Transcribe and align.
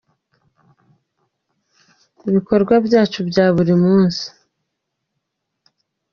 ibikorwa 2.29 2.73
byacu 2.85 3.19
bya 3.29 3.45
buri 3.55 3.73
munsi. 3.83 4.25